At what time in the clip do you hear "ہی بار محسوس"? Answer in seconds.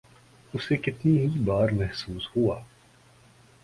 1.19-2.27